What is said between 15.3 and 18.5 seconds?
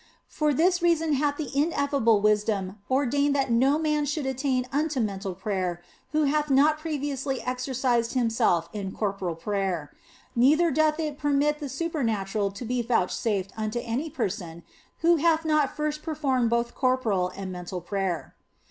not first performed both corporal and mental prayer.